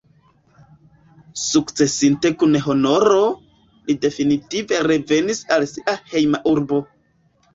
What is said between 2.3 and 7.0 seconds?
kun honoro, li definitive revenis al sia hejma urbo.